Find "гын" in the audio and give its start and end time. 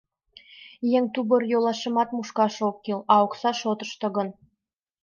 4.15-4.29